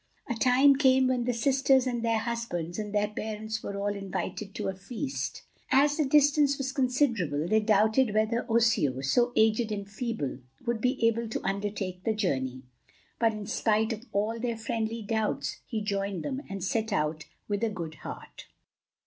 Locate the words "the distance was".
5.97-6.71